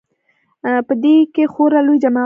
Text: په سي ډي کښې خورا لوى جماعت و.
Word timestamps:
په 0.87 0.93
سي 0.95 0.99
ډي 1.01 1.15
کښې 1.33 1.45
خورا 1.53 1.79
لوى 1.85 1.97
جماعت 2.03 2.15
و. 2.17 2.19